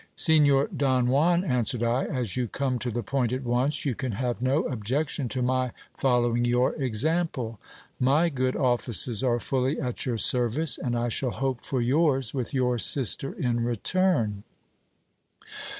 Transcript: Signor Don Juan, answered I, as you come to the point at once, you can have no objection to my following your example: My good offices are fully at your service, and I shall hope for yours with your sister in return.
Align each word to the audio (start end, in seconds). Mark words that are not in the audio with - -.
Signor 0.15 0.67
Don 0.75 1.09
Juan, 1.09 1.43
answered 1.43 1.83
I, 1.83 2.05
as 2.05 2.35
you 2.35 2.47
come 2.47 2.79
to 2.79 2.89
the 2.89 3.03
point 3.03 3.31
at 3.31 3.43
once, 3.43 3.85
you 3.85 3.93
can 3.93 4.13
have 4.13 4.41
no 4.41 4.63
objection 4.63 5.29
to 5.29 5.43
my 5.43 5.73
following 5.95 6.43
your 6.43 6.73
example: 6.73 7.59
My 7.99 8.29
good 8.29 8.55
offices 8.55 9.23
are 9.23 9.39
fully 9.39 9.79
at 9.79 10.07
your 10.07 10.17
service, 10.17 10.79
and 10.79 10.97
I 10.97 11.09
shall 11.09 11.29
hope 11.29 11.63
for 11.63 11.81
yours 11.81 12.33
with 12.33 12.51
your 12.51 12.79
sister 12.79 13.31
in 13.33 13.63
return. 13.63 14.41